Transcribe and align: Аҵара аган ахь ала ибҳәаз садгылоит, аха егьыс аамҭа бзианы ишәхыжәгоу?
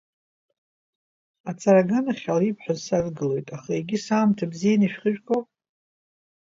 Аҵара 1.49 1.81
аган 1.83 2.05
ахь 2.11 2.25
ала 2.33 2.45
ибҳәаз 2.49 2.79
садгылоит, 2.85 3.47
аха 3.55 3.69
егьыс 3.79 4.05
аамҭа 4.15 4.51
бзианы 4.51 4.85
ишәхыжәгоу? 4.85 5.41